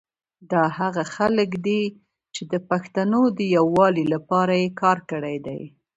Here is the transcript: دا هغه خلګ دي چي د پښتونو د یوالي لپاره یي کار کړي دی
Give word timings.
دا 0.51 0.63
هغه 0.79 1.03
خلګ 1.15 1.49
دي 1.67 1.81
چي 2.33 2.41
د 2.51 2.55
پښتونو 2.69 3.19
د 3.37 3.39
یوالي 3.55 4.05
لپاره 4.13 4.53
یي 4.61 4.69
کار 4.81 4.97
کړي 5.11 5.35
دی 5.45 5.61